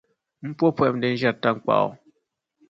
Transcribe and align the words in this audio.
M 0.49 0.51
po 0.57 0.65
pɔhim 0.77 0.97
din 1.01 1.17
ʒiεri 1.19 1.39
taŋkpaɣu 1.41 1.89